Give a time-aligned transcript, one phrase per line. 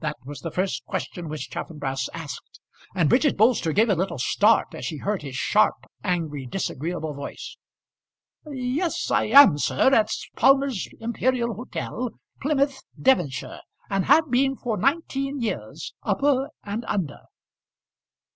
[0.00, 2.58] That was the first question which Chaffanbrass asked,
[2.92, 7.56] and Bridget Bolster gave a little start as she heard his sharp, angry, disagreeable voice.
[8.52, 12.08] "Yes, I am, sir, at Palmer's Imperial Hotel,
[12.42, 17.20] Plymouth, Devonshire; and have been for nineteen years, upper and under."